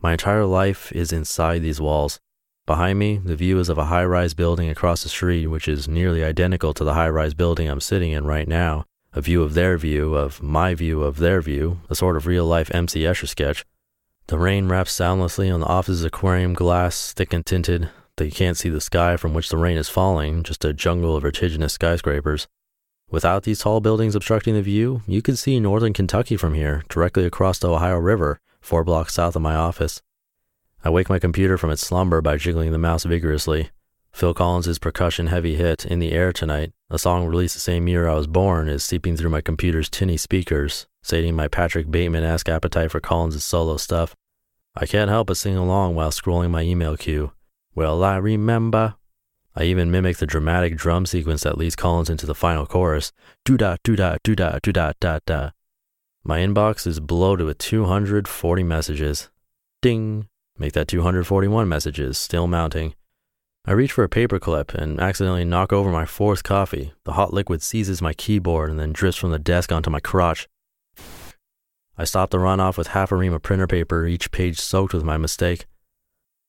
My 0.00 0.12
entire 0.12 0.46
life 0.46 0.90
is 0.90 1.12
inside 1.12 1.60
these 1.60 1.82
walls. 1.82 2.18
Behind 2.64 2.98
me, 2.98 3.18
the 3.22 3.36
view 3.36 3.58
is 3.58 3.68
of 3.68 3.76
a 3.76 3.84
high 3.84 4.06
rise 4.06 4.32
building 4.32 4.70
across 4.70 5.02
the 5.02 5.10
street, 5.10 5.48
which 5.48 5.68
is 5.68 5.86
nearly 5.86 6.24
identical 6.24 6.72
to 6.72 6.84
the 6.84 6.94
high 6.94 7.10
rise 7.10 7.34
building 7.34 7.68
I'm 7.68 7.80
sitting 7.80 8.12
in 8.12 8.24
right 8.24 8.48
now. 8.48 8.86
A 9.14 9.20
view 9.22 9.42
of 9.42 9.54
their 9.54 9.78
view, 9.78 10.14
of 10.14 10.42
my 10.42 10.74
view 10.74 11.02
of 11.02 11.16
their 11.16 11.40
view, 11.40 11.80
a 11.88 11.94
sort 11.94 12.16
of 12.16 12.26
real 12.26 12.44
life 12.44 12.70
MC 12.74 13.00
Escher 13.00 13.26
sketch. 13.26 13.64
The 14.26 14.38
rain 14.38 14.68
raps 14.68 14.92
soundlessly 14.92 15.48
on 15.48 15.60
the 15.60 15.66
office's 15.66 16.04
aquarium 16.04 16.52
glass, 16.52 17.14
thick 17.14 17.32
and 17.32 17.44
tinted, 17.44 17.88
that 18.16 18.26
you 18.26 18.32
can't 18.32 18.58
see 18.58 18.68
the 18.68 18.80
sky 18.80 19.16
from 19.16 19.32
which 19.32 19.48
the 19.48 19.56
rain 19.56 19.78
is 19.78 19.88
falling, 19.88 20.42
just 20.42 20.64
a 20.64 20.74
jungle 20.74 21.16
of 21.16 21.22
vertiginous 21.22 21.72
skyscrapers. 21.72 22.46
Without 23.10 23.44
these 23.44 23.60
tall 23.60 23.80
buildings 23.80 24.14
obstructing 24.14 24.52
the 24.52 24.60
view, 24.60 25.00
you 25.06 25.22
could 25.22 25.38
see 25.38 25.58
northern 25.58 25.94
Kentucky 25.94 26.36
from 26.36 26.52
here, 26.52 26.84
directly 26.90 27.24
across 27.24 27.58
the 27.58 27.70
Ohio 27.70 27.96
River, 27.96 28.38
four 28.60 28.84
blocks 28.84 29.14
south 29.14 29.34
of 29.34 29.40
my 29.40 29.54
office. 29.54 30.02
I 30.84 30.90
wake 30.90 31.08
my 31.08 31.18
computer 31.18 31.56
from 31.56 31.70
its 31.70 31.86
slumber 31.86 32.20
by 32.20 32.36
jiggling 32.36 32.72
the 32.72 32.78
mouse 32.78 33.04
vigorously. 33.04 33.70
Phil 34.12 34.34
Collins' 34.34 34.78
percussion 34.78 35.28
heavy 35.28 35.54
hit, 35.54 35.84
In 35.84 35.98
the 35.98 36.12
Air 36.12 36.32
Tonight, 36.32 36.72
a 36.90 36.98
song 36.98 37.26
released 37.26 37.54
the 37.54 37.60
same 37.60 37.86
year 37.86 38.08
I 38.08 38.14
was 38.14 38.26
born, 38.26 38.68
is 38.68 38.82
seeping 38.82 39.16
through 39.16 39.30
my 39.30 39.40
computer's 39.40 39.88
tinny 39.88 40.16
speakers, 40.16 40.86
sating 41.02 41.36
my 41.36 41.48
Patrick 41.48 41.90
Bateman 41.90 42.24
esque 42.24 42.48
appetite 42.48 42.90
for 42.90 43.00
Collins' 43.00 43.44
solo 43.44 43.76
stuff. 43.76 44.16
I 44.74 44.86
can't 44.86 45.10
help 45.10 45.28
but 45.28 45.36
sing 45.36 45.56
along 45.56 45.94
while 45.94 46.10
scrolling 46.10 46.50
my 46.50 46.62
email 46.62 46.96
queue. 46.96 47.32
Well, 47.74 48.02
I 48.02 48.16
remember. 48.16 48.96
I 49.54 49.64
even 49.64 49.90
mimic 49.90 50.18
the 50.18 50.26
dramatic 50.26 50.76
drum 50.76 51.06
sequence 51.06 51.42
that 51.42 51.58
leads 51.58 51.76
Collins 51.76 52.10
into 52.10 52.26
the 52.26 52.34
final 52.34 52.66
chorus. 52.66 53.12
Do 53.44 53.56
da, 53.56 53.76
do 53.82 53.96
da, 53.96 54.16
do 54.22 54.34
da, 54.34 54.58
do 54.62 54.72
da, 54.72 54.92
da, 55.00 55.18
da. 55.26 55.50
My 56.24 56.40
inbox 56.40 56.86
is 56.86 57.00
bloated 57.00 57.46
with 57.46 57.58
240 57.58 58.62
messages. 58.62 59.30
Ding. 59.80 60.28
Make 60.58 60.72
that 60.72 60.88
241 60.88 61.68
messages, 61.68 62.18
still 62.18 62.46
mounting. 62.46 62.94
I 63.68 63.72
reach 63.72 63.92
for 63.92 64.02
a 64.02 64.08
paperclip 64.08 64.72
and 64.72 64.98
accidentally 64.98 65.44
knock 65.44 65.74
over 65.74 65.92
my 65.92 66.06
fourth 66.06 66.42
coffee. 66.42 66.94
The 67.04 67.12
hot 67.12 67.34
liquid 67.34 67.60
seizes 67.60 68.00
my 68.00 68.14
keyboard 68.14 68.70
and 68.70 68.80
then 68.80 68.94
drifts 68.94 69.20
from 69.20 69.30
the 69.30 69.38
desk 69.38 69.70
onto 69.70 69.90
my 69.90 70.00
crotch. 70.00 70.48
I 71.98 72.04
stop 72.04 72.30
the 72.30 72.38
runoff 72.38 72.78
with 72.78 72.86
half 72.86 73.12
a 73.12 73.16
ream 73.16 73.34
of 73.34 73.42
printer 73.42 73.66
paper, 73.66 74.06
each 74.06 74.30
page 74.30 74.58
soaked 74.58 74.94
with 74.94 75.04
my 75.04 75.18
mistake. 75.18 75.66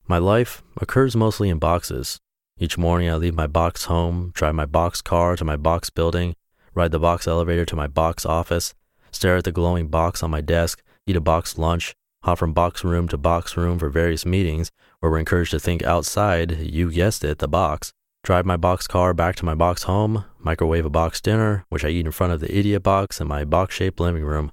My 0.07 0.17
life 0.17 0.63
occurs 0.79 1.13
mostly 1.13 1.49
in 1.49 1.59
boxes. 1.59 2.21
Each 2.57 2.77
morning 2.77 3.09
I 3.09 3.15
leave 3.15 3.35
my 3.35 3.47
box 3.47 3.83
home, 3.83 4.31
drive 4.33 4.55
my 4.55 4.65
box 4.65 5.01
car 5.01 5.35
to 5.35 5.43
my 5.43 5.57
box 5.57 5.89
building, 5.89 6.35
ride 6.73 6.91
the 6.91 6.99
box 6.99 7.27
elevator 7.27 7.65
to 7.65 7.75
my 7.75 7.87
box 7.87 8.25
office, 8.25 8.73
stare 9.11 9.35
at 9.35 9.43
the 9.43 9.51
glowing 9.51 9.89
box 9.89 10.23
on 10.23 10.31
my 10.31 10.39
desk, 10.39 10.81
eat 11.05 11.17
a 11.17 11.21
box 11.21 11.57
lunch, 11.57 11.93
hop 12.23 12.37
from 12.37 12.53
box 12.53 12.83
room 12.83 13.07
to 13.07 13.17
box 13.17 13.55
room 13.55 13.79
for 13.79 13.89
various 13.89 14.25
meetings 14.25 14.71
where 14.99 15.11
we're 15.11 15.19
encouraged 15.19 15.51
to 15.51 15.59
think 15.59 15.83
outside, 15.83 16.59
you 16.59 16.91
guessed 16.91 17.23
it, 17.23 17.39
the 17.39 17.47
box, 17.47 17.93
drive 18.23 18.45
my 18.45 18.57
box 18.57 18.87
car 18.87 19.13
back 19.13 19.35
to 19.37 19.45
my 19.45 19.55
box 19.55 19.83
home, 19.83 20.25
microwave 20.37 20.85
a 20.85 20.89
box 20.89 21.21
dinner, 21.21 21.65
which 21.69 21.85
I 21.85 21.89
eat 21.89 22.05
in 22.05 22.11
front 22.11 22.33
of 22.33 22.39
the 22.39 22.55
idiot 22.55 22.83
box 22.83 23.21
in 23.21 23.27
my 23.27 23.45
box 23.45 23.75
shaped 23.75 23.99
living 23.99 24.23
room. 24.23 24.51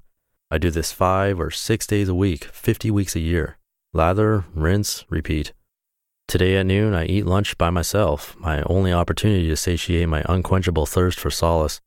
I 0.49 0.57
do 0.57 0.71
this 0.71 0.93
five 0.93 1.39
or 1.39 1.51
six 1.51 1.85
days 1.85 2.07
a 2.07 2.15
week, 2.15 2.45
50 2.45 2.89
weeks 2.89 3.15
a 3.15 3.19
year. 3.19 3.57
Lather, 3.93 4.45
rinse, 4.53 5.03
repeat. 5.09 5.51
Today 6.27 6.57
at 6.57 6.65
noon, 6.65 6.93
I 6.93 7.05
eat 7.05 7.25
lunch 7.25 7.57
by 7.57 7.69
myself, 7.69 8.35
my 8.37 8.61
only 8.63 8.93
opportunity 8.93 9.47
to 9.47 9.57
satiate 9.57 10.07
my 10.07 10.23
unquenchable 10.27 10.85
thirst 10.85 11.19
for 11.19 11.29
solace. 11.29 11.81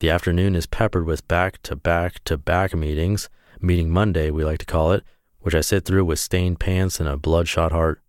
The 0.00 0.10
afternoon 0.10 0.56
is 0.56 0.66
peppered 0.66 1.06
with 1.06 1.26
back 1.28 1.60
to 1.62 1.76
back 1.76 2.24
to 2.24 2.38
back 2.38 2.74
meetings, 2.74 3.28
meeting 3.60 3.90
Monday, 3.90 4.30
we 4.30 4.44
like 4.44 4.58
to 4.58 4.66
call 4.66 4.92
it, 4.92 5.04
which 5.40 5.54
I 5.54 5.60
sit 5.60 5.84
through 5.84 6.04
with 6.04 6.18
stained 6.18 6.60
pants 6.60 7.00
and 7.00 7.08
a 7.08 7.16
bloodshot 7.16 7.72
heart. 7.72 8.02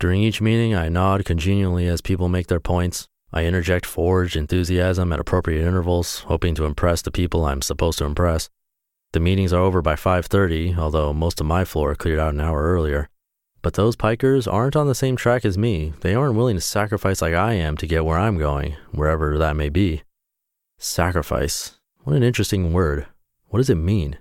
During 0.00 0.22
each 0.22 0.40
meeting, 0.40 0.74
I 0.74 0.88
nod 0.88 1.24
congenially 1.24 1.86
as 1.88 2.00
people 2.00 2.28
make 2.28 2.46
their 2.46 2.60
points. 2.60 3.08
I 3.32 3.44
interject 3.44 3.84
forged 3.84 4.36
enthusiasm 4.36 5.12
at 5.12 5.20
appropriate 5.20 5.66
intervals, 5.66 6.20
hoping 6.20 6.54
to 6.54 6.64
impress 6.64 7.02
the 7.02 7.10
people 7.10 7.44
I'm 7.44 7.62
supposed 7.62 7.98
to 7.98 8.04
impress. 8.04 8.48
The 9.12 9.20
meetings 9.20 9.52
are 9.52 9.62
over 9.62 9.82
by 9.82 9.96
5:30, 9.96 10.76
although 10.78 11.12
most 11.12 11.40
of 11.40 11.46
my 11.46 11.64
floor 11.64 11.94
cleared 11.94 12.18
out 12.18 12.34
an 12.34 12.40
hour 12.40 12.62
earlier. 12.62 13.08
But 13.60 13.74
those 13.74 13.96
pikers 13.96 14.50
aren't 14.50 14.76
on 14.76 14.86
the 14.86 14.94
same 14.94 15.16
track 15.16 15.44
as 15.44 15.58
me. 15.58 15.92
They 16.00 16.14
aren't 16.14 16.36
willing 16.36 16.56
to 16.56 16.60
sacrifice 16.60 17.20
like 17.20 17.34
I 17.34 17.54
am 17.54 17.76
to 17.78 17.86
get 17.86 18.04
where 18.04 18.18
I'm 18.18 18.38
going, 18.38 18.76
wherever 18.92 19.36
that 19.36 19.56
may 19.56 19.68
be. 19.68 20.02
Sacrifice. 20.78 21.78
What 22.04 22.16
an 22.16 22.22
interesting 22.22 22.72
word. 22.72 23.06
What 23.48 23.58
does 23.58 23.70
it 23.70 23.74
mean? 23.74 24.18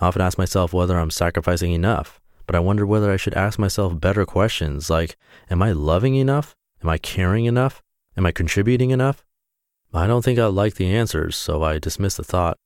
I 0.00 0.06
often 0.06 0.22
ask 0.22 0.38
myself 0.38 0.72
whether 0.72 0.98
I'm 0.98 1.10
sacrificing 1.10 1.72
enough, 1.72 2.20
but 2.46 2.56
I 2.56 2.60
wonder 2.60 2.86
whether 2.86 3.10
I 3.10 3.16
should 3.16 3.34
ask 3.34 3.58
myself 3.58 4.00
better 4.00 4.24
questions 4.24 4.90
like 4.90 5.16
Am 5.50 5.62
I 5.62 5.72
loving 5.72 6.14
enough? 6.14 6.56
Am 6.82 6.88
I 6.88 6.98
caring 6.98 7.44
enough? 7.44 7.82
Am 8.16 8.26
I 8.26 8.32
contributing 8.32 8.90
enough? 8.90 9.24
I 9.92 10.06
don't 10.06 10.24
think 10.24 10.38
I 10.38 10.46
like 10.46 10.74
the 10.74 10.94
answers, 10.94 11.36
so 11.36 11.62
I 11.62 11.78
dismiss 11.78 12.16
the 12.16 12.24
thought. 12.24 12.56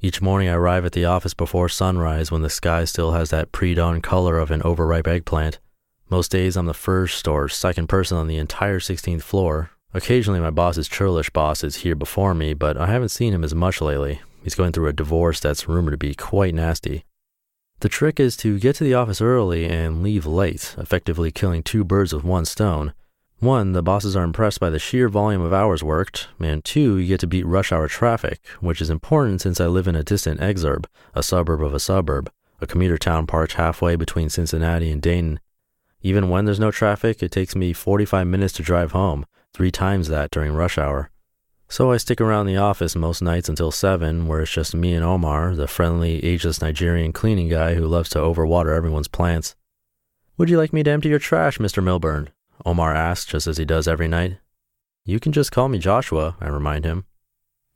Each 0.00 0.22
morning 0.22 0.48
I 0.48 0.54
arrive 0.54 0.84
at 0.84 0.92
the 0.92 1.04
office 1.04 1.34
before 1.34 1.68
sunrise 1.68 2.30
when 2.30 2.42
the 2.42 2.50
sky 2.50 2.84
still 2.84 3.12
has 3.12 3.30
that 3.30 3.52
pre 3.52 3.74
dawn 3.74 4.00
color 4.00 4.38
of 4.38 4.50
an 4.50 4.62
overripe 4.62 5.06
eggplant. 5.06 5.58
Most 6.08 6.30
days 6.30 6.56
I'm 6.56 6.66
the 6.66 6.74
first 6.74 7.26
or 7.26 7.48
second 7.48 7.88
person 7.88 8.16
on 8.16 8.28
the 8.28 8.36
entire 8.36 8.78
16th 8.78 9.22
floor, 9.22 9.70
Occasionally, 9.94 10.40
my 10.40 10.50
boss's 10.50 10.88
churlish 10.88 11.28
boss 11.30 11.62
is 11.62 11.76
here 11.76 11.94
before 11.94 12.32
me, 12.34 12.54
but 12.54 12.78
I 12.78 12.86
haven't 12.86 13.10
seen 13.10 13.34
him 13.34 13.44
as 13.44 13.54
much 13.54 13.82
lately. 13.82 14.22
He's 14.42 14.54
going 14.54 14.72
through 14.72 14.88
a 14.88 14.92
divorce 14.92 15.40
that's 15.40 15.68
rumored 15.68 15.92
to 15.92 15.98
be 15.98 16.14
quite 16.14 16.54
nasty. 16.54 17.04
The 17.80 17.88
trick 17.88 18.20
is 18.20 18.36
to 18.38 18.58
get 18.58 18.76
to 18.76 18.84
the 18.84 18.94
office 18.94 19.20
early 19.20 19.66
and 19.66 20.02
leave 20.02 20.26
late, 20.26 20.74
effectively 20.78 21.30
killing 21.30 21.62
two 21.62 21.84
birds 21.84 22.12
with 22.12 22.24
one 22.24 22.44
stone. 22.44 22.94
One, 23.40 23.72
the 23.72 23.82
bosses 23.82 24.14
are 24.14 24.22
impressed 24.22 24.60
by 24.60 24.70
the 24.70 24.78
sheer 24.78 25.08
volume 25.08 25.42
of 25.42 25.52
hours 25.52 25.82
worked, 25.82 26.28
and 26.38 26.64
two, 26.64 26.96
you 26.96 27.08
get 27.08 27.18
to 27.20 27.26
beat 27.26 27.44
rush 27.44 27.72
hour 27.72 27.88
traffic, 27.88 28.38
which 28.60 28.80
is 28.80 28.88
important 28.88 29.40
since 29.40 29.60
I 29.60 29.66
live 29.66 29.88
in 29.88 29.96
a 29.96 30.04
distant 30.04 30.40
exurb, 30.40 30.86
a 31.12 31.24
suburb 31.24 31.60
of 31.60 31.74
a 31.74 31.80
suburb, 31.80 32.30
a 32.60 32.68
commuter 32.68 32.98
town 32.98 33.26
parked 33.26 33.54
halfway 33.54 33.96
between 33.96 34.30
Cincinnati 34.30 34.92
and 34.92 35.02
Dayton. 35.02 35.40
Even 36.02 36.28
when 36.28 36.44
there's 36.44 36.60
no 36.60 36.70
traffic, 36.70 37.22
it 37.22 37.32
takes 37.32 37.56
me 37.56 37.72
45 37.72 38.26
minutes 38.28 38.52
to 38.54 38.62
drive 38.62 38.92
home, 38.92 39.26
three 39.52 39.72
times 39.72 40.08
that 40.08 40.30
during 40.30 40.52
rush 40.52 40.78
hour. 40.78 41.11
So 41.72 41.90
I 41.90 41.96
stick 41.96 42.20
around 42.20 42.44
the 42.44 42.58
office 42.58 42.94
most 42.94 43.22
nights 43.22 43.48
until 43.48 43.70
7, 43.70 44.26
where 44.26 44.42
it's 44.42 44.52
just 44.52 44.74
me 44.74 44.92
and 44.92 45.02
Omar, 45.02 45.54
the 45.54 45.66
friendly, 45.66 46.22
ageless 46.22 46.60
Nigerian 46.60 47.14
cleaning 47.14 47.48
guy 47.48 47.76
who 47.76 47.86
loves 47.86 48.10
to 48.10 48.18
overwater 48.18 48.76
everyone's 48.76 49.08
plants. 49.08 49.56
Would 50.36 50.50
you 50.50 50.58
like 50.58 50.74
me 50.74 50.82
to 50.82 50.90
empty 50.90 51.08
your 51.08 51.18
trash, 51.18 51.56
Mr. 51.56 51.82
Millburn? 51.82 52.28
Omar 52.66 52.94
asks, 52.94 53.24
just 53.24 53.46
as 53.46 53.56
he 53.56 53.64
does 53.64 53.88
every 53.88 54.06
night. 54.06 54.36
You 55.06 55.18
can 55.18 55.32
just 55.32 55.50
call 55.50 55.70
me 55.70 55.78
Joshua, 55.78 56.36
I 56.42 56.48
remind 56.48 56.84
him. 56.84 57.06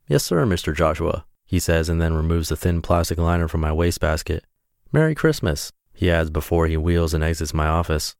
Yes, 0.07 0.23
sir, 0.23 0.45
Mr. 0.45 0.75
Joshua, 0.75 1.25
he 1.43 1.57
says, 1.57 1.89
and 1.89 1.99
then 1.99 2.13
removes 2.13 2.49
the 2.49 2.55
thin 2.55 2.83
plastic 2.83 3.17
liner 3.17 3.47
from 3.47 3.61
my 3.61 3.71
wastebasket. 3.71 4.45
Merry 4.91 5.15
Christmas, 5.15 5.71
he 5.91 6.11
adds 6.11 6.29
before 6.29 6.67
he 6.67 6.77
wheels 6.77 7.15
and 7.15 7.23
exits 7.23 7.51
my 7.51 7.65
office. 7.65 8.15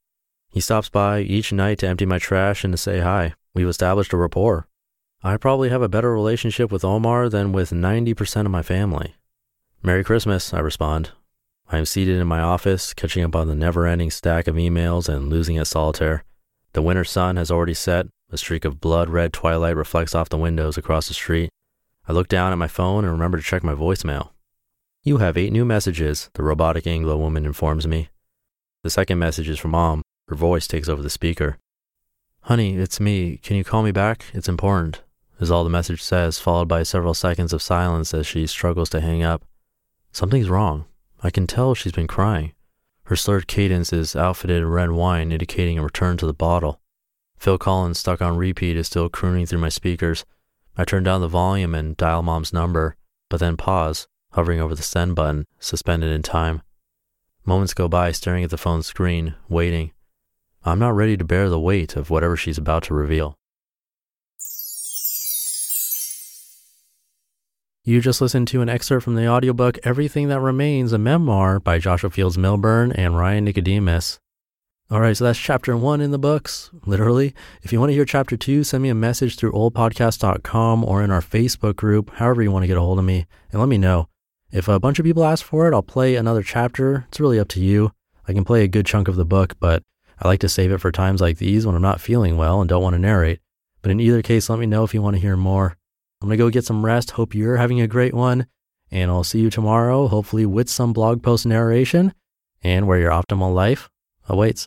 He 0.49 0.59
stops 0.59 0.89
by 0.89 1.19
each 1.19 1.53
night 1.53 1.77
to 1.77 1.87
empty 1.87 2.07
my 2.07 2.17
trash 2.17 2.63
and 2.63 2.73
to 2.73 2.79
say 2.79 3.01
hi. 3.01 3.35
We've 3.53 3.67
established 3.67 4.11
a 4.11 4.17
rapport. 4.17 4.67
I 5.23 5.35
probably 5.37 5.69
have 5.69 5.81
a 5.81 5.89
better 5.89 6.13
relationship 6.13 6.71
with 6.71 6.85
Omar 6.85 7.27
than 7.27 7.51
with 7.51 7.71
90% 7.71 8.45
of 8.45 8.51
my 8.51 8.61
family. 8.61 9.15
Merry 9.81 10.03
Christmas, 10.03 10.53
I 10.53 10.59
respond. 10.59 11.11
I 11.69 11.79
am 11.79 11.85
seated 11.85 12.17
in 12.17 12.27
my 12.27 12.39
office, 12.39 12.93
catching 12.93 13.23
up 13.23 13.35
on 13.35 13.47
the 13.47 13.55
never 13.55 13.87
ending 13.87 14.11
stack 14.11 14.47
of 14.47 14.55
emails 14.55 15.09
and 15.09 15.29
losing 15.29 15.57
at 15.57 15.67
solitaire. 15.67 16.23
The 16.73 16.83
winter 16.83 17.03
sun 17.03 17.35
has 17.35 17.49
already 17.49 17.73
set. 17.73 18.05
A 18.29 18.37
streak 18.37 18.63
of 18.63 18.79
blood 18.79 19.09
red 19.09 19.33
twilight 19.33 19.75
reflects 19.75 20.13
off 20.13 20.29
the 20.29 20.37
windows 20.37 20.77
across 20.77 21.07
the 21.07 21.13
street. 21.15 21.49
I 22.07 22.13
look 22.13 22.27
down 22.27 22.51
at 22.51 22.57
my 22.57 22.67
phone 22.67 23.03
and 23.03 23.11
remember 23.11 23.37
to 23.37 23.43
check 23.43 23.63
my 23.63 23.73
voicemail. 23.73 24.29
You 25.03 25.17
have 25.17 25.35
eight 25.35 25.51
new 25.51 25.65
messages, 25.65 26.29
the 26.33 26.43
robotic 26.43 26.85
Anglo 26.85 27.17
woman 27.17 27.45
informs 27.45 27.87
me. 27.87 28.09
The 28.83 28.89
second 28.91 29.17
message 29.17 29.49
is 29.49 29.57
from 29.57 29.71
Mom. 29.71 30.03
Her 30.27 30.35
voice 30.35 30.67
takes 30.67 30.87
over 30.87 31.01
the 31.01 31.09
speaker. 31.09 31.57
Honey, 32.41 32.75
it's 32.75 32.99
me. 32.99 33.37
Can 33.37 33.57
you 33.57 33.63
call 33.63 33.81
me 33.81 33.91
back? 33.91 34.25
It's 34.33 34.47
important, 34.47 35.01
is 35.39 35.51
all 35.51 35.63
the 35.63 35.69
message 35.69 36.01
says, 36.01 36.39
followed 36.39 36.67
by 36.67 36.83
several 36.83 37.13
seconds 37.13 37.53
of 37.53 37.61
silence 37.61 38.13
as 38.13 38.25
she 38.25 38.47
struggles 38.47 38.89
to 38.89 39.01
hang 39.01 39.23
up. 39.23 39.43
Something's 40.11 40.49
wrong. 40.49 40.85
I 41.21 41.29
can 41.29 41.47
tell 41.47 41.75
she's 41.75 41.91
been 41.91 42.07
crying. 42.07 42.53
Her 43.03 43.15
slurred 43.15 43.47
cadence 43.47 43.93
is 43.93 44.15
outfitted 44.15 44.57
in 44.57 44.67
red 44.67 44.91
wine, 44.91 45.31
indicating 45.31 45.79
a 45.79 45.83
return 45.83 46.17
to 46.17 46.25
the 46.25 46.33
bottle. 46.33 46.81
Phil 47.37 47.57
Collins, 47.57 47.99
stuck 47.99 48.21
on 48.21 48.37
repeat, 48.37 48.75
is 48.75 48.87
still 48.87 49.09
crooning 49.09 49.45
through 49.45 49.59
my 49.59 49.69
speakers. 49.69 50.25
I 50.75 50.85
turn 50.85 51.03
down 51.03 51.21
the 51.21 51.27
volume 51.27 51.73
and 51.73 51.95
dial 51.95 52.21
mom's 52.21 52.51
number, 52.51 52.95
but 53.29 53.39
then 53.39 53.57
pause, 53.57 54.07
hovering 54.31 54.59
over 54.59 54.75
the 54.75 54.83
send 54.83 55.15
button, 55.15 55.45
suspended 55.59 56.11
in 56.11 56.21
time. 56.21 56.61
Moments 57.45 57.73
go 57.73 57.87
by 57.87 58.11
staring 58.11 58.43
at 58.43 58.49
the 58.49 58.57
phone 58.57 58.83
screen, 58.83 59.35
waiting. 59.47 59.91
I'm 60.65 60.79
not 60.79 60.95
ready 60.95 61.15
to 61.15 61.23
bear 61.23 61.47
the 61.49 61.59
weight 61.59 61.95
of 61.95 62.09
whatever 62.09 62.35
she's 62.35 62.57
about 62.57 62.83
to 62.83 62.93
reveal. 62.93 63.37
You 67.87 68.01
just 68.01 68.19
listened 68.19 68.49
to 68.49 68.61
an 68.61 68.67
excerpt 68.67 69.05
from 69.05 69.15
the 69.15 69.29
audiobook 69.29 69.79
Everything 69.85 70.27
That 70.27 70.41
Remains, 70.41 70.91
a 70.91 70.97
memoir 70.97 71.57
by 71.57 71.79
Joshua 71.79 72.09
Fields 72.09 72.35
Millburn 72.35 72.91
and 72.93 73.17
Ryan 73.17 73.45
Nicodemus. 73.45 74.19
All 74.91 74.99
right, 74.99 75.15
so 75.15 75.23
that's 75.23 75.39
chapter 75.39 75.77
one 75.77 76.01
in 76.01 76.11
the 76.11 76.19
books, 76.19 76.69
literally. 76.85 77.33
If 77.63 77.71
you 77.71 77.79
want 77.79 77.91
to 77.91 77.93
hear 77.93 78.03
chapter 78.03 78.35
two, 78.35 78.65
send 78.65 78.83
me 78.83 78.89
a 78.89 78.93
message 78.93 79.37
through 79.37 79.53
oldpodcast.com 79.53 80.83
or 80.83 81.01
in 81.01 81.11
our 81.11 81.21
Facebook 81.21 81.77
group, 81.77 82.11
however 82.15 82.43
you 82.43 82.51
want 82.51 82.63
to 82.63 82.67
get 82.67 82.75
a 82.75 82.81
hold 82.81 82.99
of 82.99 83.05
me, 83.05 83.25
and 83.53 83.61
let 83.61 83.69
me 83.69 83.77
know. 83.77 84.09
If 84.51 84.67
a 84.67 84.81
bunch 84.81 84.99
of 84.99 85.05
people 85.05 85.23
ask 85.23 85.45
for 85.45 85.65
it, 85.65 85.73
I'll 85.73 85.81
play 85.81 86.17
another 86.17 86.43
chapter. 86.43 87.05
It's 87.07 87.21
really 87.21 87.39
up 87.39 87.47
to 87.49 87.61
you. 87.61 87.93
I 88.27 88.33
can 88.33 88.43
play 88.43 88.65
a 88.65 88.67
good 88.67 88.85
chunk 88.85 89.07
of 89.07 89.15
the 89.15 89.23
book, 89.23 89.55
but 89.61 89.81
I 90.19 90.27
like 90.27 90.41
to 90.41 90.49
save 90.49 90.73
it 90.73 90.81
for 90.81 90.91
times 90.91 91.21
like 91.21 91.37
these 91.37 91.65
when 91.65 91.73
I'm 91.73 91.81
not 91.81 92.01
feeling 92.01 92.35
well 92.35 92.59
and 92.59 92.67
don't 92.67 92.83
want 92.83 92.95
to 92.95 92.99
narrate. 92.99 93.39
But 93.81 93.91
in 93.91 94.01
either 94.01 94.21
case, 94.21 94.49
let 94.49 94.59
me 94.59 94.65
know 94.65 94.83
if 94.83 94.93
you 94.93 95.01
want 95.01 95.15
to 95.15 95.21
hear 95.21 95.37
more. 95.37 95.77
I'm 96.21 96.27
going 96.27 96.37
to 96.37 96.43
go 96.43 96.49
get 96.49 96.65
some 96.65 96.83
rest. 96.83 97.11
Hope 97.11 97.35
you're 97.35 97.57
having 97.57 97.79
a 97.79 97.87
great 97.87 98.13
one. 98.13 98.47
And 98.89 99.11
I'll 99.11 99.23
see 99.23 99.39
you 99.39 99.49
tomorrow, 99.49 100.07
hopefully 100.07 100.45
with 100.45 100.69
some 100.69 100.93
blog 100.93 101.21
post 101.21 101.45
narration 101.45 102.13
and 102.63 102.87
where 102.87 102.97
your 102.97 103.11
optimal 103.11 103.53
life 103.53 103.89
awaits. 104.27 104.65